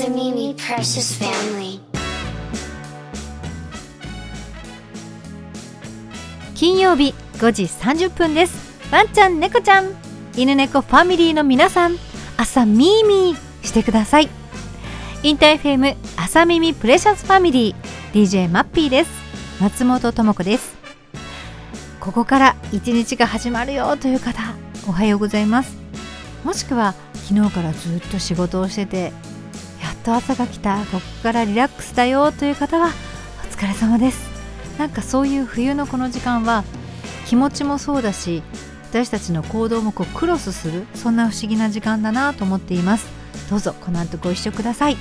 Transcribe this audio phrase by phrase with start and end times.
[0.00, 1.78] Samimi Precious Family.
[6.54, 8.80] 金曜日5時30分です。
[8.90, 9.90] ワンちゃん猫ちゃん。
[10.34, 11.96] 犬猫ファミリーの皆さん
[12.38, 14.30] 朝ミーミーしてください。
[15.22, 18.14] インター FM 朝耳プレシャスファミリー。
[18.14, 19.10] DJ マッピーです。
[19.60, 20.78] 松本智子です。
[22.00, 24.40] ここから一日が始まるよという方
[24.88, 25.76] おはようございます。
[26.42, 26.94] もしくは
[27.28, 29.12] 昨日からずっと仕事をしてて
[30.00, 30.78] と朝が来た。
[30.86, 32.90] ここからリラックスだよという方は
[33.44, 34.30] お疲れ様です。
[34.78, 36.64] なんかそういう冬のこの時間は
[37.26, 38.42] 気持ちもそうだし
[38.90, 43.06] 私たちの行動もこうクロスするそんな不思議な時間だなと思っています。
[43.50, 44.96] どうぞこの後ご一緒ください。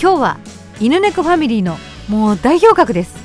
[0.00, 0.38] 今日は
[0.80, 1.76] 犬猫ファミリーの
[2.08, 3.16] もう代表格です。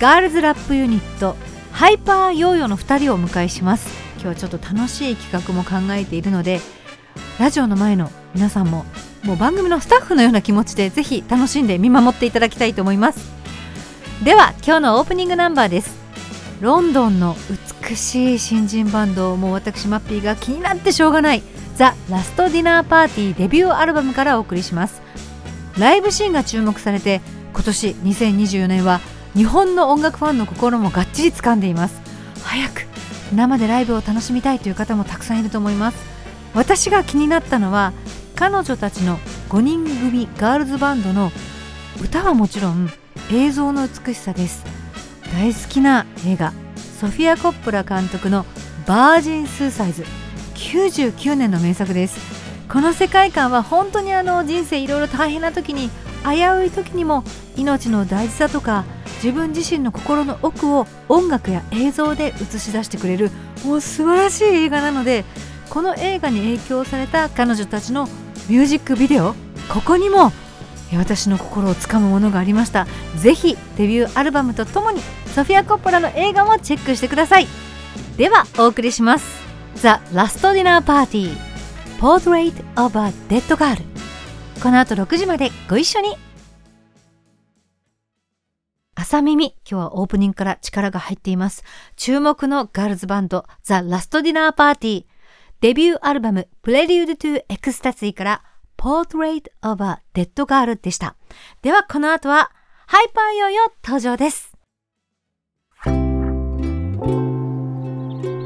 [0.00, 1.36] ガールズラップユニット
[1.70, 3.88] ハイパーヨーヨーの2人をお迎えします。
[4.22, 6.60] 今日はちょっと楽しい企画も考えているので
[7.40, 8.84] ラジオの前の皆さんも
[9.22, 13.30] もう番組のスタッフのような気持ちでぜひ楽しんで見守っていただきたいと思います。
[14.24, 15.96] では今日のオープニングナンバーです。
[16.60, 17.36] ロンドンの
[17.88, 21.42] 美しい新人バンドもう私マッピーが気になってしょうがない
[21.76, 25.02] ザ・ラストディナーパーティーデビューアルバムからお送りします。
[25.78, 27.20] ライブシーンが注目されて
[27.52, 29.00] 今年2024年は
[29.34, 32.00] 日本の音楽ファンの心もがっちり掴んでいます。
[32.42, 32.86] 早く
[33.34, 35.96] 生でライブを楽しみたいという方もたくさんいると思います。
[36.54, 37.92] 私が気になったのは
[38.42, 39.18] 彼女たちの
[39.50, 41.30] 5人組ガールズバンドの
[42.02, 42.90] 歌はもちろん
[43.30, 44.64] 映像の美しさです。
[45.32, 46.52] 大好きな映画
[46.98, 48.44] ソフィア・コップラ監督の
[48.84, 50.04] バージン・スーサイズ。
[50.56, 52.18] 99年の名作です。
[52.68, 55.88] この世界観は本当にあの人生いろいろ大変な時に
[56.24, 57.22] 危うい時にも
[57.56, 58.84] 命の大事さとか
[59.22, 63.30] 自分自身の心の奥を音楽や映像で映し出してくれる
[63.64, 65.24] もう素晴らしい映画なので
[65.70, 68.08] この映画に影響された彼女たちの
[68.48, 69.34] ミュージックビデオ
[69.68, 70.32] ここにも
[70.94, 72.86] 私の心をつかむものがありました
[73.16, 75.00] ぜひデビューアルバムとともに
[75.34, 77.46] ソフィア・コッポラの映画もチェックしてください
[78.16, 79.42] ではお送りします
[79.76, 81.52] ザ・ラストディナーパーティー
[81.98, 83.76] Portrait of a Dead Girl.
[84.60, 86.16] この後6時までご一緒に
[88.94, 91.64] 朝耳今日はオープニングから力が入っています
[91.96, 95.04] 注目のガールズバンドザ・ラストディナーパーティー
[95.62, 98.42] デビューアルバム Prelude to Ecstasy から
[98.76, 101.14] Portrait of a Dead Girl でした
[101.62, 102.50] ではこの後は
[102.88, 104.50] ハイパーヨーヨー登場です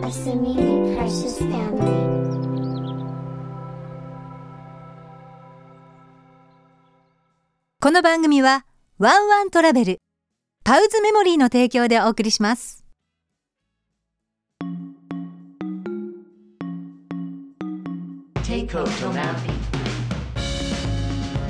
[0.02, 2.06] Asamimi Precious Family.
[7.80, 8.66] この番組は
[8.98, 9.98] ワンワントラベル
[10.64, 12.85] パウズメモリーの提供でお送りします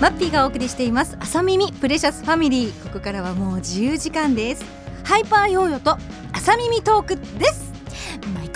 [0.00, 1.16] マッピーがお送りしています。
[1.18, 4.64] 朝耳プレシャスファミリーここからはもう自由時間です。
[5.02, 5.96] ハイパーヨーヨーと
[6.32, 7.72] 朝耳トークです。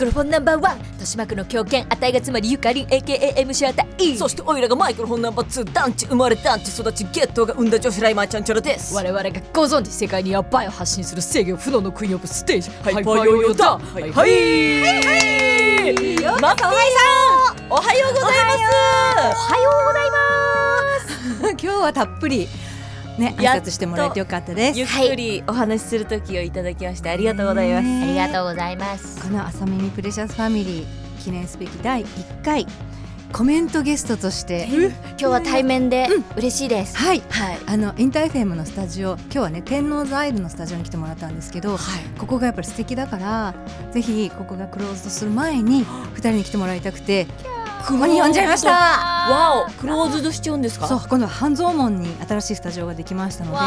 [0.00, 8.94] クロフォンナンバーワン豊島区の狂犬あたいがつまりゆかりん AKAM シアターそしてオイラがマイクロフォンナンバー2団地生まれ団地育ちゲットーが生んだ女子ライマーちゃんちゃらです。
[8.94, 14.10] 我々がご存知世界にヤバいを発信する制御不能のクイーンオブステージハイパーヨーヨーだはいはい。
[14.12, 14.31] はい
[16.41, 19.50] マッピーさんおはようございます。
[19.50, 21.53] おはようございます。
[21.62, 22.49] 今日はたっぷり
[23.21, 24.79] ね挨拶してもらえてよかったです。
[24.79, 29.23] ゆっくりお話しする時をいただきましてありがとうございます、ねありがとうございます。
[29.23, 30.87] この朝耳プレシャスファミリー
[31.23, 32.67] 記念すべき第1回
[33.33, 34.67] コメントゲストとして。
[34.67, 37.23] 今日は対面で嬉しいです、はい。
[37.29, 37.59] はい。
[37.67, 41.77] あのインターフェムのスタジオ今日はね天王洲アイルのスタジオに来てもらったんですけど、
[42.19, 43.55] ここがやっぱり素敵だから
[43.93, 47.27] ぜひここがクローズドする前に2人に来てもらいたくて
[47.87, 48.71] ここに呼んじゃいました。
[48.71, 50.87] わおクローズドしちゃうんですか？
[50.87, 53.65] そう今度は半蔵門に新しいスタジオができましたので次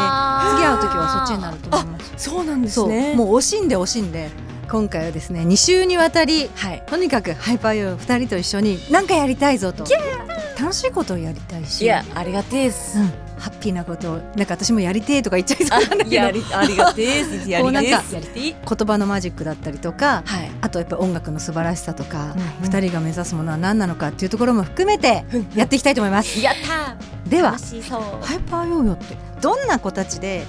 [0.65, 2.13] 会う時はそっちになると思います。
[2.17, 3.15] そうなんですね。
[3.15, 4.29] もう惜しんで惜しんで
[4.69, 6.83] 今回はですね2週にわたりはい。
[6.87, 9.85] とにかくハイパーヨー2人と一緒に何かやりたいぞと。
[10.59, 11.81] 楽しいことをやりたいし。
[11.81, 13.11] いやありがてえです、うん、
[13.43, 16.31] ハッピーなことをなんか私もやりてえとか言っちゃいそうなんだけど。
[16.31, 17.19] りありがてえ
[17.51, 20.51] やりてえ言葉のマジックだったりとかはい。
[20.61, 25.25] あとやっぱ音楽の素晴らしさとか、うん2人が目指すものは何なのかっていうところも含めて
[25.55, 26.39] やっていきたいと思います。
[26.39, 26.95] やった
[27.29, 27.51] では
[28.21, 30.45] ハイパーヨーヨーってどんな子たちで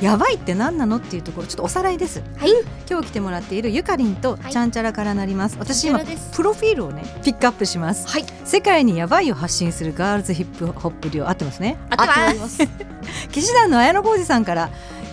[0.00, 2.22] やばいって何なのっていうところちょっとおさらいです。
[2.36, 2.50] はい。
[2.88, 4.52] 今日来てもらっているゆかりんとはい。
[4.52, 5.56] ちゃんちゃらからなります。
[5.58, 6.36] 私今ちゃんちゃらです。
[6.36, 8.06] プロフィールをねピックアップします。
[8.08, 8.26] はい。
[8.44, 11.78] 世界にやばいを発信するガールズヒップホップ量合ってますね。
[11.90, 12.58] あってます。
[13.32, 14.70] 騎士団の綾野浩二さんから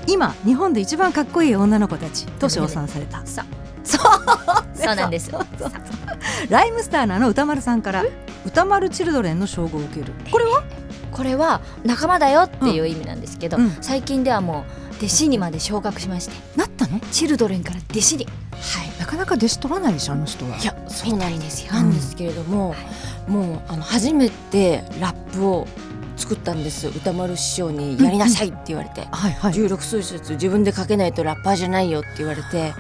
[0.08, 3.22] 今日本で一番かっこいい女の子たちと称賛された。
[3.26, 3.46] そう。
[4.76, 5.30] そうなんです。
[5.30, 5.72] そうそう
[6.50, 8.04] ライムスターのあの歌丸さんから
[8.46, 10.14] 歌丸チルドレンの称号を受ける。
[10.30, 10.64] これは？
[11.14, 13.78] これは仲間だよっていう意味なんですけど、うん。
[13.82, 17.00] 最近ではもう弟子にまで昇格しましてなったの？
[17.12, 18.26] チルドレンから弟子に。
[18.26, 18.32] は
[18.84, 19.00] い。
[19.00, 20.58] なかなか弟子取らないでしょあの人は。
[20.58, 21.74] いやそうなんですよ。
[21.74, 22.16] なんです。
[22.16, 22.76] けれども、
[23.28, 25.68] もうあの初めてラップを
[26.16, 26.88] 作ったんです。
[26.88, 29.54] 歌丸師匠にやりなさいって言われて、はいはい。
[29.54, 32.74] 16数節自分で書けないとラッパーじゃないよって言われて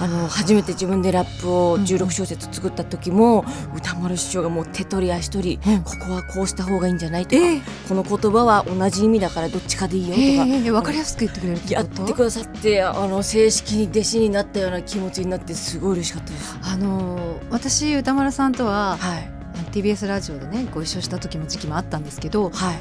[0.00, 5.82] あの初めて自分でラップを16小節作った時も、歌丸師匠がもう手取り足取り、うん。
[5.82, 10.20] ここはこうした方がいいんじゃないとか、えーこの言葉は同じ意味だからどっちかでいいよとか。
[10.20, 16.58] えー、分かりやすく言ってくれるやってくださってあの正式に弟子になったような気持ちになってすごい嬉しかったです。
[16.62, 19.30] あのー私歌丸さんとははい、
[19.72, 22.78] TBS ラジオでねご一緒した時も時期もあったんですけどはい、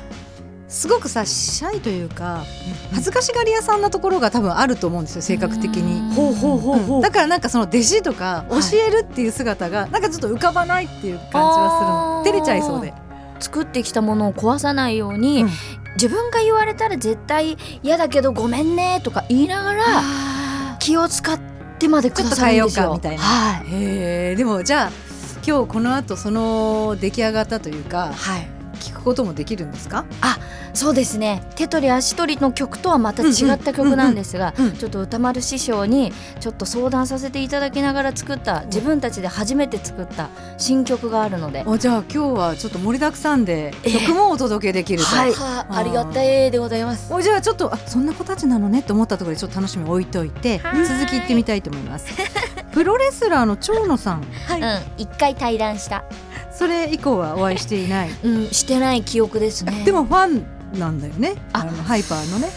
[0.68, 2.44] すごくさシャイというか
[2.92, 6.14] 恥ずかしがり屋さんなところが多分あると思うんですよ性格的に。
[6.14, 6.96] ほうほうほうほう。
[6.98, 7.02] うん。
[7.02, 12.40] だからなんかその弟子とか教えるっていう姿がなんかちょっと浮かばないっていう感じはするの。
[12.40, 12.94] 照れちゃいそうで。
[13.40, 15.50] 作ってきたものを壊さないように、うん。
[15.96, 21.40] 自分が言われたら絶対嫌だけどごめんねとか言いながらあ気を使っ
[21.80, 22.86] てまでくださるんですよ。
[22.86, 23.24] ちょっと変えようかみたいな。
[23.24, 23.66] はい。
[23.66, 24.92] ーへえでもじゃあ
[25.48, 28.50] 今日この後その出来上がったというかはい、
[28.88, 30.06] 聞くこともできるんですか？
[30.74, 31.44] そうですね。
[31.56, 45.34] 手取り足取りの曲とはまた違った曲なんですが、ちょっと歌丸師匠にちょっと相談させていただきながら作った自分たちで初めて作った新曲があるので、おじゃあ今日はちょっと盛りだくさんで曲もお届けできると、はい。
[45.34, 45.78] はあー。
[45.78, 47.12] ありがたいでございます。
[47.14, 50.86] おじゃあちょっとあそんな子たちなのねと思ったところでちょっと楽しみに置いといてはい。
[50.86, 52.08] 続きいってみたいと思います。
[52.72, 54.18] プロレスラーの長野さん。
[54.22, 54.24] うん、
[54.98, 56.04] 一回対談した、
[56.58, 58.10] それ以降はお会いしていない？
[58.24, 59.84] うん、してない記憶ですね。
[59.86, 60.46] でもファン
[60.80, 61.36] なんだよね。
[61.54, 61.62] あ。
[61.62, 62.50] あのハイパーのね。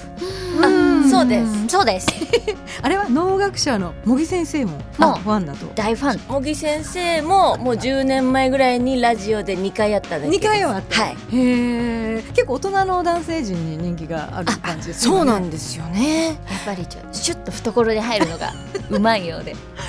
[0.63, 1.11] あうん。
[1.11, 1.69] そうです。
[1.69, 2.07] そうです。
[2.83, 5.67] あれは農学者の茂木先生もファンもうファンだと？
[5.75, 6.19] 大ファン。
[6.29, 10.39] 茂木先生ももう10年前ぐらいにラジオで2回やっただけです。
[10.41, 11.11] 2回はあった、はい。
[11.13, 16.27] へえ結構大人の男性陣に人気がある感じですそうなねんですよね。
[16.27, 18.53] やっぱりちょシュッと懐で入るのが
[18.91, 19.55] うまいようで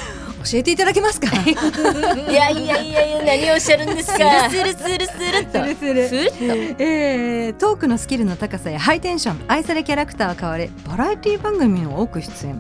[0.44, 1.28] 教えていただけますか？
[1.38, 4.50] いやいやいやいや何をおっしゃるんですか？
[4.50, 5.60] スルスルスルスルっと。
[6.80, 12.60] えートークのスキルの高さやハイテンション愛されキャラクターは変われバラエティ番組にも多く出演。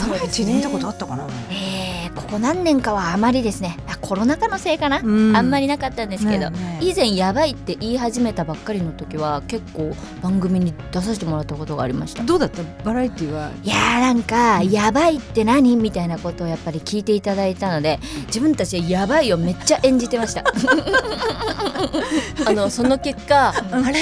[0.00, 1.26] バラエティで見たことあったかな？
[1.50, 1.89] えー
[2.22, 3.76] ここ何年かはあまりですね。
[3.88, 5.36] あコロナ禍のせいかな、うん。
[5.36, 6.90] あんまりなかったんですけど、ねえねえ。
[6.90, 12.22] 以前やばいって言い始めたばっかりの時は結構番組に出させてもらったことがありました。
[12.22, 12.62] どうだった？
[12.84, 13.50] バラエティは？
[13.62, 15.76] いやーなんか、やばいって何？
[15.76, 20.44] みたいなことをやっぱり聞いていただいたので自分たちでやばいをめっちゃ演じてました。
[22.46, 23.54] あのその結果、あ
[23.90, 23.98] れ？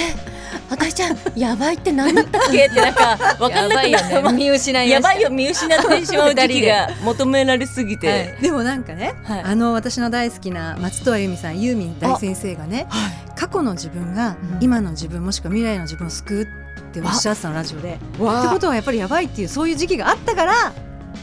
[0.71, 2.67] あかりちゃんやばいって何だったっけ？
[2.67, 4.37] ってなんかわかんなくなる。
[4.37, 6.91] 見失やばいよ見失ってしまう時期が。
[7.05, 9.43] 求められすぎて、でもなんかね、はい。
[9.43, 12.87] あの私の大好きな松任谷由実さんユーミン大先生がね
[13.35, 14.59] 過去の自分がうん。
[14.61, 16.47] 今の自分もしくは未来の自分を救うっ
[16.93, 17.95] ておっしゃってたのラジオで。
[17.95, 20.73] ってわことはやっぱりやばいっていうそういう時期があったから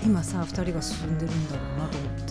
[0.03, 1.74] 今さ二人が進んでるんだろう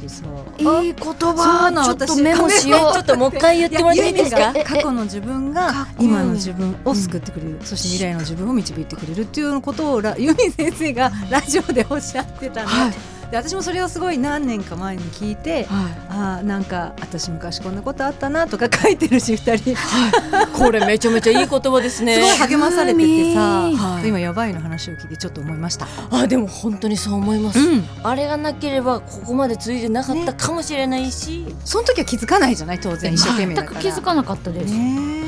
[0.08, 0.82] なと思ってさ。
[0.82, 1.94] いい言そう葉なの。
[1.94, 4.52] ちょっとメモしよちょっともう一回言ってもらっていいですか？
[4.64, 12.68] 過去の自分が今の自分を救ってくれる、そして未来の自分を導いてくれるっていうことをラユーミン先生がラジオでおっしゃってたの、
[13.30, 15.66] で私もそれをすごい何年か前に聞いて、
[16.08, 19.74] あーなんか私昔こんなことあったなとか書いてるし二人。
[19.76, 19.86] す
[20.56, 22.18] これめちゃめちゃいい言葉ですね。
[22.22, 25.86] ごい励まされててさ、はい今やばいの話を聞いてちょっと思いました。
[26.10, 32.80] あでも本当にそう思います、うん、あれがなければここまで続いてなかったかもしれないし、その時は気づかないじゃない？
[32.80, 33.80] 当然一生懸命だ全から。
[33.80, 35.23] く気づかなかったです、ね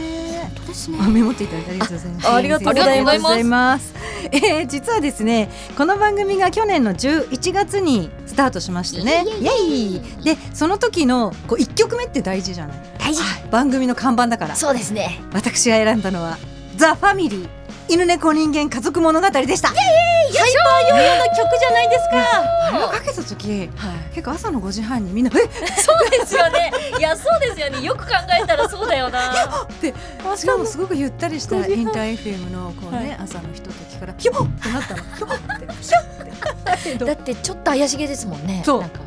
[0.76, 2.28] ですねあメモっていただいてありがとうございます。
[2.28, 2.80] あありがとうご
[3.28, 3.95] ざいます。
[4.33, 9.25] えー、実はですね、この番組が去年の11月にスタートしましてね。
[9.40, 12.78] イエイで、その時のこう一曲目って大事じゃない。
[12.99, 14.56] 大事番組の看板だから。
[14.56, 16.38] そうですね私が選んだのは
[16.76, 17.49] ザファミリー
[17.88, 19.68] 犬猫人間家族物語でした。
[19.68, 22.68] ハイパーヨーヨーの曲じゃないですか。
[22.68, 24.14] あれをかけた時、はい。
[24.14, 25.48] 結構朝の5時半にみんなえ？
[25.80, 26.72] そうですよね。
[26.98, 27.80] いやそうですよね。
[27.82, 28.12] よく考
[28.42, 29.30] えたらそうだよな。
[29.62, 29.94] って。
[30.36, 35.02] しかもすごくゆったりしたインター FM のこうね、朝のひとときからヒョッってなったの。
[35.02, 35.72] ヒョッって。
[35.80, 37.04] ヒョッって。
[37.06, 38.62] だってちょっと怪しげですもんね。
[38.64, 38.80] そう。
[38.80, 38.98] なんか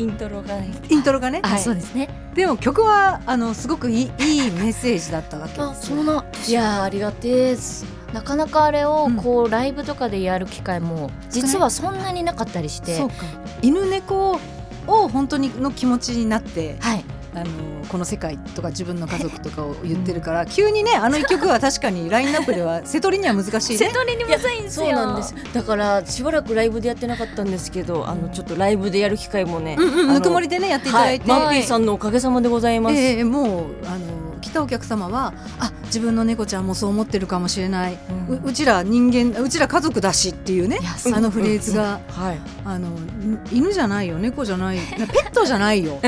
[0.00, 0.72] イントロがね。
[0.88, 2.08] イントロがね、あそうですね。
[2.34, 5.96] でも曲はあのすごくいいいいメッセージだったわけあですよ。
[5.96, 7.84] そうなんいやーありがてえです。
[8.14, 9.16] なかなかあれをうん。
[9.16, 12.96] こうライブとかでやる機会も実はそんなになかったりして。
[12.96, 13.14] そうか。
[13.62, 14.40] 犬猫
[14.86, 17.04] を本当にの気持ちになってはい
[17.34, 23.90] あのこの世界とか自分の家族とかを言ってるから急にねあの一曲は確かにラインナップでは 瀬戸りには難しいね。
[23.92, 38.44] 取りにいやそうなんですだからしばらくライブでやってなかったんですけどあのちょっとライブでやる機会もね、うんぬくもりでねやっていただいて、はい、マッピーさんのおかげさまでございます、ええもうあの来たお客様はあ自分の猫ちゃんもそう思ってるかもしれない、ううん。
[38.44, 40.78] うちら人間うちら家族だしっていうね
[41.12, 42.38] あのフレーズが、はい。
[42.64, 45.98] あのん犬じゃないよ猫じゃない ペットじゃないよ。
[45.98, 46.00] っ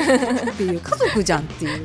[0.54, 1.82] ていう家族じゃんってい う。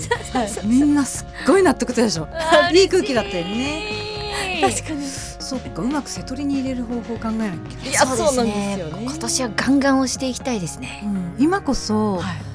[0.66, 2.28] みんなすっごい納得したでしょ。
[2.72, 2.84] い。
[2.84, 4.62] い空気だったよね。
[4.62, 5.08] 確かに。
[5.48, 9.04] そっかうまく瀬戸りに入れる方法を考えなきゃ、いやそうなんですよね。
[9.04, 11.04] 今年はガンガン押していきたいですね。
[11.06, 11.08] う
[11.42, 12.47] ん、今こそ、はい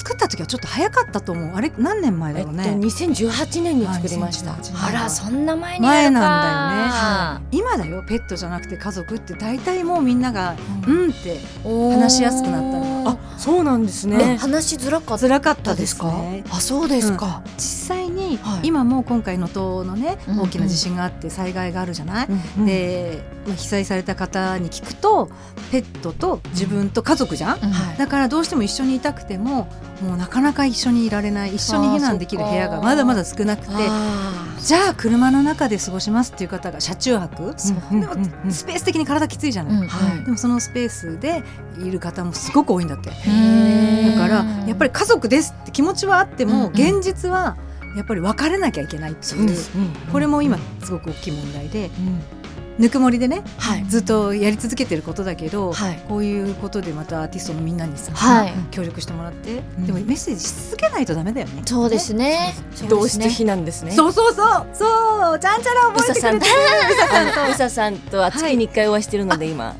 [0.00, 1.56] 作った時はちょっと早かったと思う。
[1.56, 4.52] あれ何年前だえっとろうね、2018年に作りました。
[4.52, 8.02] あ2018あらそんな前に前なん今だよ。
[8.08, 11.10] ペットじゃなくて家族って大体もうみんながうん。
[11.10, 13.04] って話しやすくなったの。
[13.10, 14.16] あそうなんですね。
[14.16, 15.28] ね話しづらかった。
[15.28, 16.06] 辛かったでですすか？
[16.06, 17.99] ねあそうですか、実際
[18.30, 18.60] にはい。
[18.62, 20.40] 今も今回能登のねうんうん。
[20.42, 22.26] 大きな地震があって災害があるじゃない、
[22.58, 25.30] うんで、まあ、被災された方に聞くと
[25.70, 27.70] ペットと自分と家族じゃん、うん。
[27.70, 27.98] はい。
[27.98, 29.68] だからどうしても一緒にいたくても
[30.02, 37.42] もうなかなか一緒にいられない一緒に避難できる部屋がまだまだ少なくてあじゃあ車の中で過ごしますっていう方が車中泊？
[37.42, 37.96] ーう。
[37.96, 39.88] んでもうんうんスペース的に体きついじゃない、うん。
[39.88, 40.24] はい。
[40.24, 41.42] でもそのスペースで
[41.82, 43.10] いる方もすごく多いんだって。
[43.10, 43.14] だ
[44.16, 46.72] からやっぱり家族ですって気持ちはあっても、うんうん。
[46.72, 47.56] 現実は
[47.96, 49.56] やっぱり別れなきゃいけないっていう。
[50.12, 52.22] これも今すごく大きい問題でうん。
[52.78, 53.84] ぬくもりでねはい。
[53.84, 56.02] ずっとやり続けてることだけど、はい。
[56.08, 58.52] こういうことでまたアーティストのみんなにさ、はい。
[58.70, 59.86] 協力してもらって、ん。
[59.86, 61.62] でもメッセージし続けないとダメだよね。
[61.66, 62.54] そうですね。
[62.88, 63.90] 同室避難ですね。
[63.90, 64.66] そうそうそう。
[64.72, 66.38] そうちゃんちゃら覚えてくれてる。
[66.38, 66.40] う
[66.96, 67.52] ささんと。
[67.52, 68.18] うささんと。
[68.18, 69.74] は月に一回お会いしてるので今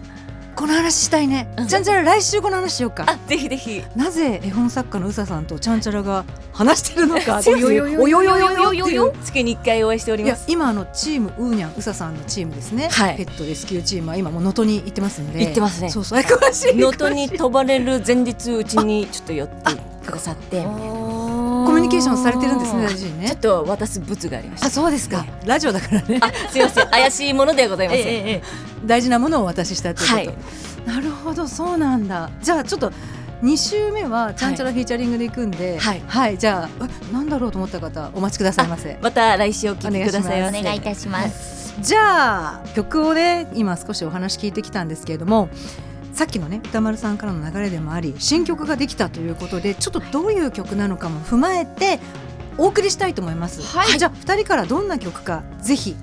[0.61, 3.07] この話したいね、ちゃんちゃら来週この話しようか。
[3.09, 3.83] あぜひぜひ。
[3.97, 19.55] なぜ絵本作家のうささんとちゃんちゃらが話してるのかそうおよよよよよよ月に一回お会いしております今あのチームウーニャンうささんのチームですね、はいペットレスキューチームは今もう能登に行ってますんで行ってますねそうそうえ詳しい能登に飛ばれる前日うちにちょっと寄って
[20.05, 20.67] くださって
[21.67, 22.81] コミュニケーションされてるんですね
[23.21, 23.29] ね。
[23.29, 24.67] ちょっと渡す物がありました。
[24.67, 25.26] あそうですか。
[25.47, 26.19] ラジオだからね。
[26.21, 26.88] あすいません。
[26.88, 28.43] 怪しいものではございません、ええええ
[28.85, 30.97] 大事なものをお渡ししたということ、はい。
[30.97, 32.31] なるほどそうなんだ。
[32.43, 32.93] じゃあちょっと
[33.43, 36.38] 2週目はちゃんちゃらフィーチャリングで行くんではい。
[36.38, 38.99] じゃあえなんだろうと思った方お待ちくださいませ。
[39.02, 41.75] また来週お聞きくださいお願いいたします。
[41.81, 45.49] じゃあ曲をね今少しお話聞いてきたんですけれども
[46.20, 51.98] さっきのね歌丸さんからの流れでもあり新曲ができたということでちょっとどういう曲なのかも踏まえて
[52.58, 53.98] お送りしたいと思います、はい。
[53.98, 55.96] じゃあ2人からどんな曲かぜひ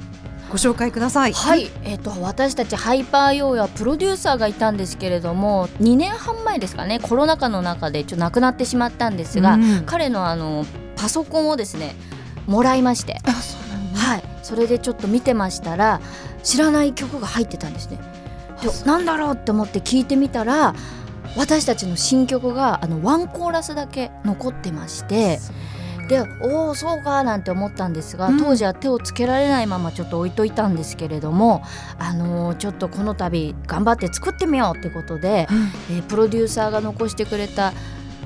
[0.49, 1.33] ご紹介ください。
[1.33, 9.83] はい、えっ、と私たちハイパーヨーヤプロデューサーがいたんですけれども2年半前ですかねコロナ禍の中でちょっと亡くなってしまったんですが、うん。
[9.85, 11.93] 彼のあのパソコンをですね
[12.47, 13.21] もらいまして、ね
[13.93, 16.01] はい、それでちょっと見てましたら
[16.41, 18.16] 知らない曲が入ってたんですね。
[18.61, 20.73] でなんだろうって思って聞いてみたら
[21.35, 25.39] 私たちの新曲があのワンコーラスだけ残ってまして
[26.07, 28.39] でおおそうかなんて思ったんですが、うん。
[28.39, 31.63] 当時は手をつけられないままちょっと置いといたんですけれども、
[31.99, 35.47] あのーちょっとこの度頑張って作ってみようってことで、
[35.91, 37.73] えープロデューサーが残してくれた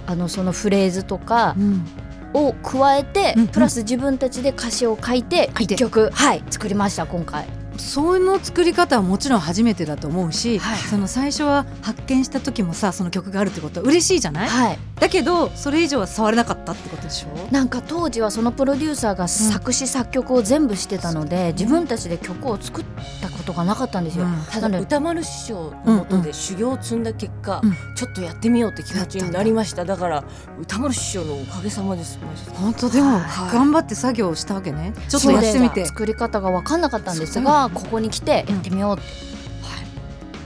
[0.05, 1.85] あのそのフレーズとかうん。
[2.33, 3.47] を加えて、うん。
[3.47, 5.73] プラス自分たちで歌詞を書いて書いて。
[5.73, 7.60] 一曲はい作りました今回。
[7.81, 10.77] その作り方はもちろん初めてだと思うし、はい。
[10.77, 17.51] その最初は発見した時もさその曲があるってことは嬉しいじゃない、はい、だけどそれ以上は触れなかったってことでしょ？
[17.51, 22.85] なんか当時はそのプロデューサーが作詞作曲を全部してたので、自分たちで曲を作っ
[23.21, 24.25] たことがなかったんですよ。
[24.25, 24.31] うん。
[24.49, 27.73] ただ歌丸師匠のもとで修行を積んだ結果、うん。
[27.95, 29.85] ちょっとやってみようって気持ちになりました。
[29.85, 30.23] だから
[30.59, 32.19] 歌丸師匠のおかげさまです。
[32.53, 33.53] 本当でも、はい。
[33.53, 34.93] 頑張って作業したわけね。
[35.09, 35.85] ちょっとやってみて。
[35.85, 38.95] 作り方が分かんなかったんですが、ここに来てやってみよう。
[38.95, 39.03] って、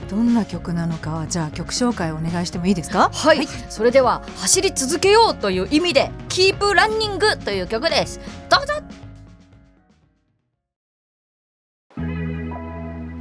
[0.08, 3.10] どんな曲なのかはじゃあ曲紹介お願いしてもいいですか？
[3.12, 8.20] はい、それでは走り続けようという意味で「キープランニング」という曲です。
[8.48, 8.74] どうぞ。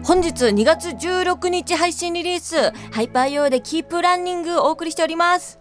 [0.03, 5.57] 本日2月16日配信リリースハイパーヨーでキープランニングをお送りしております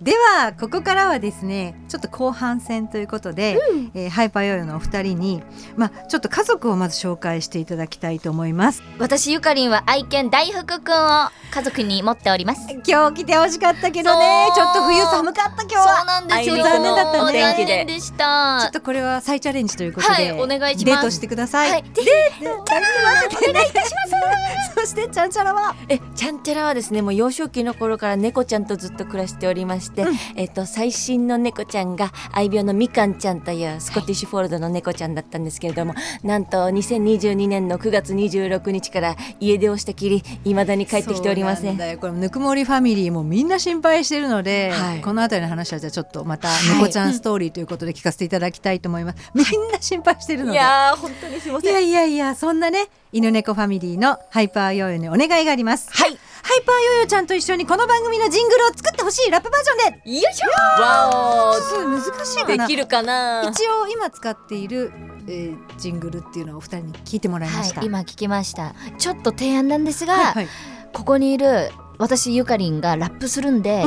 [0.00, 3.58] ではここからはですねちょっと後半戦ということで、
[3.94, 5.42] えーハイパーヨーヨーのお二人に
[5.76, 8.82] まあちょっと家族をまず紹介していただきたいと思います。
[8.98, 12.60] 私ゆかりんは愛犬大福くんを家族に持っております。
[12.86, 14.48] 今日来てほしかったけどね。
[14.54, 16.56] ちょっと冬寒かった今日そうはなんですよ。
[16.56, 17.40] 残念だったね。
[17.40, 18.60] 残念でした。
[18.62, 20.84] ちょっとこれは再チャレンジということで、はいお願いします。
[20.84, 21.82] デートしてください、はい。
[21.82, 35.94] ででお願いいたしますそしてちゃんちゃらはえちゃんちゃらはですねもう幼少期の頃から猫ちゃんとずっと暮らしておりまして、えっと最新の猫ちゃんが愛病のみかんちゃんというスコティッシュフォールドの猫ちゃんだったんですけれども、
[36.24, 45.00] なんと2022年の9月26日から家出をしてきり未だに帰ってきておりませそうんこれぬくもりファミリーもみんな心配してるので、はい。
[45.00, 46.78] この辺りの話はじゃあちょっとまたはい。
[46.78, 51.70] 猫ちゃんストーリーということで聞かせていただきたいと思います、みんな心配してるのいでやー本当にすいません。
[51.70, 55.90] いやいやいやそんなね犬猫ファミリーのハイパーヨーヨーにお願いがあります。
[55.92, 60.20] はいハイパーヨーヨーちゃんと一緒にこの番組のジングルを作ってほしいラップバージョンで。
[60.20, 60.82] よいしょ。
[60.82, 62.66] わちょっと難しいおかな。
[62.66, 63.50] できるかな。
[63.50, 64.92] 一応今使っている、
[65.26, 68.74] えージングルっていうのをお二人に聞いてもらいました、はい今聞きました。
[68.98, 70.34] ちょっと提案なんですが、はい。
[70.34, 70.48] はい
[70.92, 73.84] ここにいる私ゆかりんがラップするんで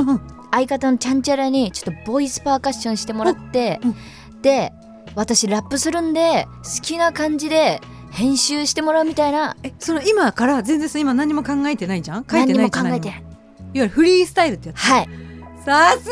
[0.51, 4.41] 相方のちゃんちゃらにちょっとボイスパーカッションしてもらってうん。
[4.41, 4.72] で
[5.15, 7.81] 私ラップするんで好きな感じで
[8.12, 9.56] 編集してもらうみたいな。
[9.63, 12.25] えその今から全然その今何も考えてないじゃん？
[12.30, 13.00] 書いてないじゃないの？
[13.00, 13.25] 考えてないいわ
[13.74, 14.77] ゆるフリースタイルってやつ？
[14.77, 15.10] はい、
[15.65, 16.06] さす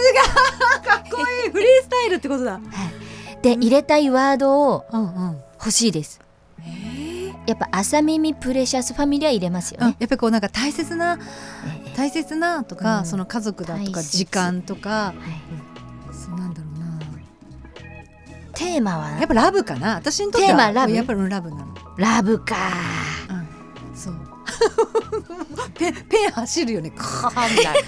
[0.81, 0.81] が！
[0.95, 1.51] かっこいい！
[1.53, 2.53] フリースタイルってことだ。
[2.53, 5.37] はい、で入れたいワードをうんうん。
[5.59, 6.19] 欲しいです。
[7.47, 9.87] やっぱ朝耳プレシャスファミリーは入れますようん。
[9.89, 11.17] ね、やっぱりこうなんか大切な
[11.85, 13.05] え大切なとか、うん。
[13.05, 14.89] その家族だとか時間とか。
[14.89, 15.13] は
[16.11, 16.13] い。
[16.13, 16.68] そうなんだろう。
[16.68, 16.68] な
[18.53, 19.11] テーマは？
[19.11, 19.95] やっぱラブかな？
[19.95, 20.47] 私にとっては。
[20.47, 20.93] テーマラブ？
[20.93, 21.67] やっぱりラブなの。
[21.97, 22.55] ラブか。
[23.29, 23.97] うん。
[23.97, 24.15] そう。
[25.75, 26.91] ペンペン走るよね。
[26.91, 27.81] カーンみたいな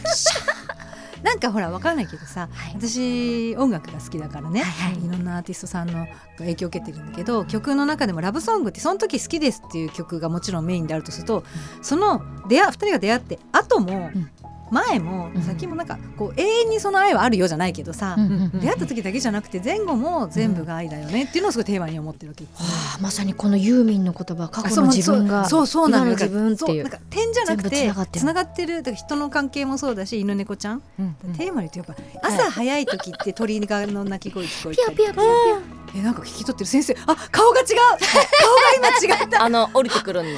[1.24, 2.74] なんかほらわかんないけどさ、はい。
[2.76, 5.06] 私音楽が好きだからね、はいはい。
[5.06, 6.08] いろんなアーティストさんの
[6.40, 11.44] 影響を受けてるんだけど曲の中でもラブソングってその時好きですっていう曲がもちろんメインであるとすると、
[11.84, 14.32] その出会2人が出会って後も、うん
[14.72, 15.42] 前もうん。
[15.42, 22.44] 先もなんかこう永遠にその愛はあるよじゃないけどさ、うんうんうん出会った時だけじゃなくて前後も全部が愛だよねっていうのをすごいテーマに思ってるわけ。
[22.44, 22.50] は
[22.98, 26.84] あまさにこのユーミンの言葉過去の自分がそうそうなの自分っていう。
[26.84, 28.20] そなんか点じゃなくて全部繋がってる。
[28.20, 31.16] つながってるだから人の関係もそうだし犬猫ちゃん、うん。
[31.34, 36.96] テーマに言うとやっぱ朝早い時って鳥がの鳴き声聞こえピたりヤピヤピヤえなんか聞き取ってる先生。
[37.06, 37.68] あ顔が違う。
[37.68, 39.44] 顔が今違った。
[39.44, 40.38] あの降りてくるんで。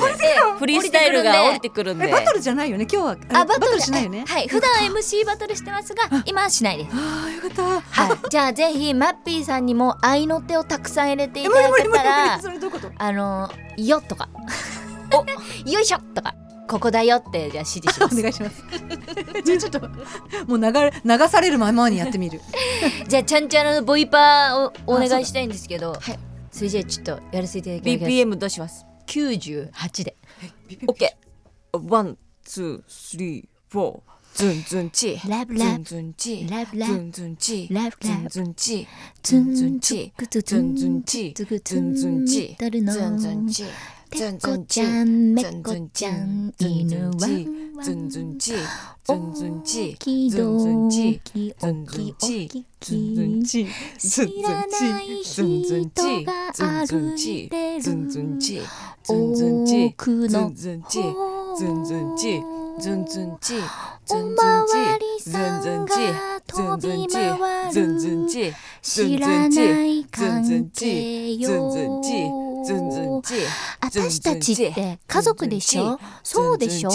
[0.57, 2.09] フリースタイルが降りてくるんで。
[2.09, 2.87] えバトルじゃないよね？
[2.91, 3.17] 今日は。
[3.41, 4.25] あバトルしないよね？
[4.27, 6.89] はい普段 MC バトルしてますが今はしないです。
[6.93, 7.63] あーよかった。
[7.63, 8.17] はい。
[8.29, 12.39] じゃあぜひマッピーさんにも愛の手をたくさん入れていえただけたら
[12.97, 14.29] あのよとか。
[15.11, 15.25] お。
[15.69, 16.33] よいしょとか
[16.67, 18.63] ここだよってじゃあ指示しま おす願いします。
[19.43, 19.79] じゃあちょっと
[20.47, 22.39] もう流れ流されるままにやってみる。
[23.07, 26.19] じゃあちゃんちゃらのボイパーをお願いしたいんですけどはい。
[26.51, 28.11] それじゃあちょっとやらせていただきます。
[28.11, 30.15] BPM どうします？98で。
[30.87, 31.09] OK
[31.89, 34.13] ワンツースリーフォー。
[34.33, 35.83] ズンズンチラブラブ。
[35.83, 36.93] ズンチラブラブ。
[36.93, 38.29] ズンズンチラブラブ。
[38.29, 38.87] ズンチ
[39.21, 43.65] ズンズンチズンズンチズンズンチズンズンチ
[44.13, 48.53] ペコちゃんめズンこズンチちゃん犬ワンチンワズンンズンチ
[49.05, 49.97] ズンズンチ
[50.29, 56.25] ズンズンチきズンズンチズンズンチ知らないズンがズンいてる
[59.95, 60.99] 奥のンズンチ
[61.57, 62.43] ズンチ
[62.79, 63.53] ズンズンチ
[64.05, 65.95] ズおンわチりズさんが
[66.45, 67.07] 飛び
[67.71, 71.71] ズンるチ知らない関係よ
[72.03, 72.42] チ
[73.81, 75.99] 私たちって家族でしょ？
[76.23, 76.91] そうでしょ？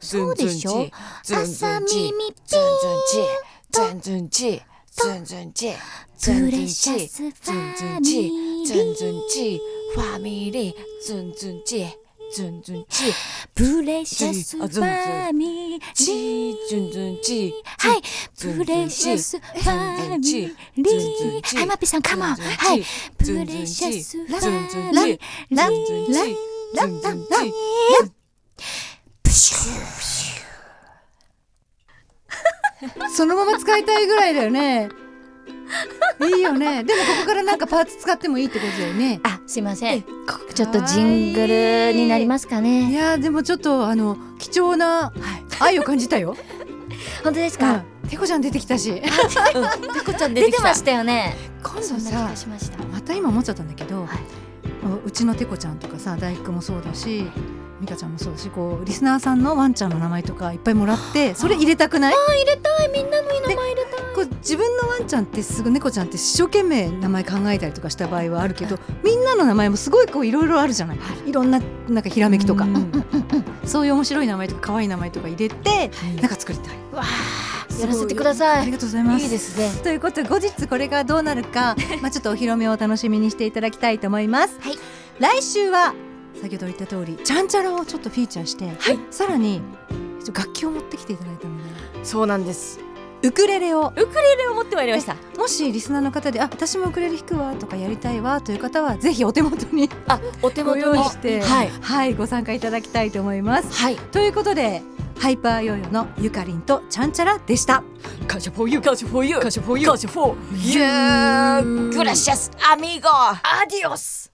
[0.00, 0.88] そうでしょ？
[1.24, 3.22] 朝耳ピズンズンチ
[3.70, 5.72] ズンズンチズンズンチ
[6.18, 7.54] ズンズンチズンズ
[7.98, 8.30] ンチ
[8.66, 9.60] ズンズンチ
[9.94, 10.74] ファミリー。
[11.06, 11.86] ズンズンチ
[12.32, 13.12] ズンズンチ
[13.54, 18.02] プレシャスファミリチーズンズンチはい
[18.34, 22.82] ズンズンチプレシャスファミリズンズンーチはいマッピーさんカモンズンズンチはい
[23.18, 25.18] プズンズンレシャチスフズンズンチァミリー
[25.50, 26.36] ズンズンチ
[26.74, 27.52] ズンズンチ
[33.14, 34.88] そのまま使いたいぐらいだよね
[36.36, 36.84] いいよね。
[36.84, 39.20] でもここからなんかパーツ使ってもいいってことだよね。
[39.24, 40.04] あすいません。
[40.54, 45.12] ちょっとジングルになりますかいねやーでもちょっとあの貴重な
[45.60, 46.36] 愛を感じたよ。
[47.24, 47.84] 本当ですか？
[48.04, 48.92] うん、てこちゃん出てきたし。
[48.92, 49.10] ペ
[50.04, 51.36] コちゃん出てましたよね。
[51.62, 52.84] 今度さました。
[52.92, 54.08] また今思っちゃったんだけど、はい。
[55.04, 57.24] うちのてこちゃんとかさ大福もそうだし
[57.80, 62.14] 美香ちゃんもそうだしこうリスナーさんのワンちゃんの名前とかいっぱいもらってそれ入れたくない？
[62.14, 62.88] 入れたい。
[62.92, 63.28] みんなの
[65.12, 70.98] ちゃんってすぐ猫ちゃんって一生懸命名前考えたりとかした場合はあるけどみんなの名前もすごいこういろいろあるじゃない。
[71.26, 71.32] い。
[71.32, 72.64] ろんななんかひらめきとか。
[72.64, 72.90] うん
[73.64, 76.76] そういう面白い名前とか可愛い名前とか入れてなんか作りたい。
[76.92, 77.04] わ
[77.78, 78.62] やらせてください。
[78.62, 79.22] ありがとうございます。
[79.22, 79.70] いいですね。
[79.82, 84.56] ということで後日これがどうなるか まあちょっとお披露目をお楽しみにしていただきたいと思います。
[84.60, 84.78] はい。
[85.20, 85.94] 来週は
[86.40, 88.72] 先ほど言った通りちゃんちゃらをちょっとフィーチャーして、
[89.10, 89.60] さらに
[90.34, 91.62] 楽器を持ってきていただいたので。
[92.02, 92.80] そうなんです
[93.24, 93.92] ウクレレを。
[93.96, 95.14] ウクレレを持ってまいりました。
[95.38, 100.96] もしリスナーの方であ私もウクレレ弾くわとかやりたいわという方はぜひお手元にあお手ご元に。
[100.96, 101.70] 用意してはい。
[101.80, 103.72] はいご参加いただきたいと思います。
[103.72, 103.96] はい。
[103.96, 104.82] ということで
[105.18, 107.84] ハイパーヨーヨーのゆかりんとちゃんちゃらでした。
[108.26, 113.08] 感謝 for you 感謝 for you 感謝 for you 感謝 for you グラシアスアミーゴ。
[113.08, 114.32] アディオス。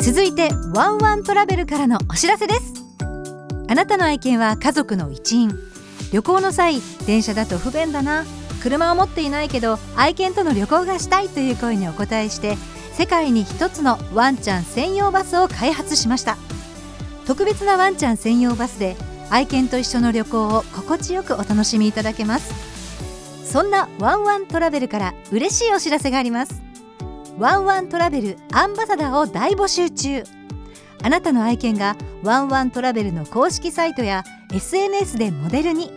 [0.00, 2.72] 続いてワンワントラベルからのお知らせです。
[3.68, 5.56] あなたの愛犬は家族の一員
[6.12, 8.24] 旅行の際電車だと不便だな。
[8.62, 12.58] 車を持っていないけど愛犬との旅行がしたいという声にお答えして
[12.92, 16.36] 世界に一つのワンちゃん専用バスを開発しました。
[17.26, 18.96] 特別なワンちゃん専用バスで
[19.30, 22.52] 愛犬と一緒の旅行を心地よくお楽しみいただけます。
[23.50, 26.60] そんなワンワントラベルから嬉しいお知らせがあります。
[27.38, 30.39] ワンワントラベルアンバサダーを大募集中。
[31.02, 35.90] あなたの愛犬がワンワントラベルの公式サイトや SNS でモデルに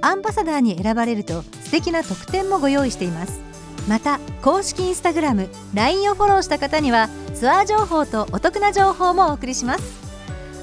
[0.00, 3.40] アンバサダーに選ばれると素敵な特典もご用意しています
[3.88, 10.08] また公式インスタグラム LINE をフォローした方にはツアー情報とお得な情報もお送りします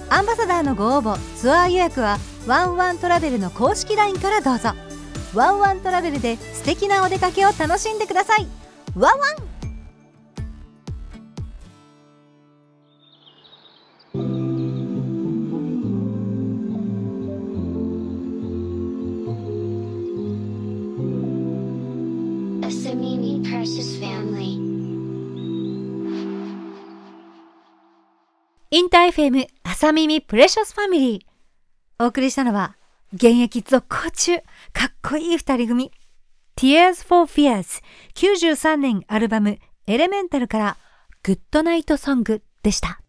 [0.10, 4.70] アンバサダーのご応募ツアー予約はワンワントラベルの公式 LINE からどうぞ
[5.34, 8.48] ワンワントラベルで素敵なお出かけを楽しんでください
[8.96, 9.55] ワンワン
[28.72, 32.04] インター FM 朝耳プレシャスファミリー。
[32.04, 32.76] お送りしたのは、
[33.14, 34.38] 現役続行中、
[34.74, 35.92] かっこいい二人組。
[36.58, 37.84] Tears for Fears
[38.16, 40.78] 93年アルバムエレメンタルから
[41.22, 43.00] グッドナイトソングでした。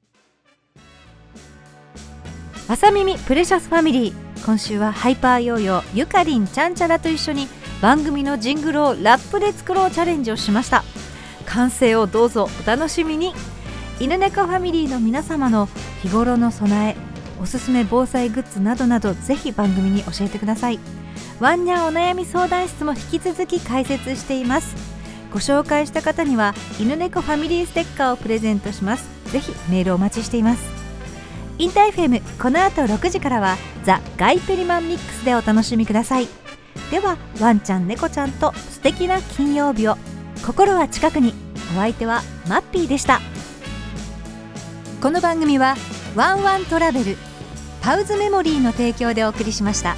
[2.69, 4.45] 朝耳プレシャスファミリー。
[4.45, 7.49] 今週はハイパーヨーヨーゆかりんちゃんちゃらと一緒に
[7.81, 10.85] 番組のジングルをラップで作ろうチャレンジをしました。
[11.47, 13.33] 完成をどうぞお楽しみに。
[13.99, 15.69] 犬猫ファミリーの皆様の
[16.03, 16.97] 日頃の備え
[17.41, 20.79] おすすめ防災グッズなどなどぜひ番組に教えてください。
[21.41, 24.77] ワンニャンお悩み相談室も引き続き開設しています。
[25.33, 29.09] ご紹介した方には犬猫ファミリーステッカーをプレゼントします。
[29.33, 30.63] ぜひメールお待ちしています。
[31.59, 36.29] インター FM この後6時からはザ・ガイペリマンミックスでお楽しみください。
[36.91, 39.97] ではワンちゃん猫ちゃんと素敵な金曜日を。
[40.45, 41.33] 心は近くに。
[41.73, 43.21] お相手はマッピーでした。
[45.07, 45.77] この番組は
[46.17, 47.17] ワンワントラベル
[47.81, 49.95] パウズメモリーの提供でお送りしました。